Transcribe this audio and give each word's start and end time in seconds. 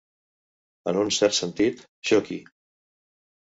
En 0.91 0.99
un 1.01 1.11
cert 1.19 1.37
sentit, 1.41 1.85
xoqui. 2.11 2.41